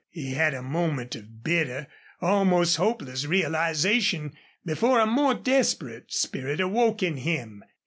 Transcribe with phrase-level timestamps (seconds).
[0.09, 1.85] He had a moment of bitter,
[2.21, 4.33] almost hopeless realization
[4.65, 7.63] before a more desperate spirit awoke in him.